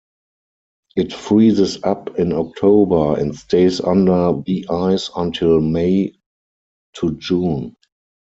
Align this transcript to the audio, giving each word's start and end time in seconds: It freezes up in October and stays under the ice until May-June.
It 0.95 1.13
freezes 1.13 1.83
up 1.83 2.17
in 2.17 2.33
October 2.33 3.19
and 3.19 3.35
stays 3.35 3.79
under 3.79 4.41
the 4.43 4.65
ice 4.67 5.11
until 5.15 5.61
May-June. 5.61 6.15